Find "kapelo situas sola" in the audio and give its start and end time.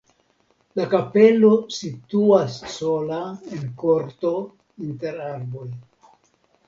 0.93-3.21